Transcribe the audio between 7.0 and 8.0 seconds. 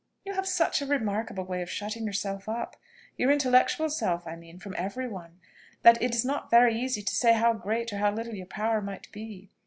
to say how great or